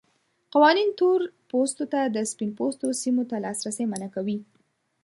[0.53, 1.19] قوانین تور
[1.49, 4.37] پوستو ته د سپین پوستو سیمو ته لاسرسی منع کوي.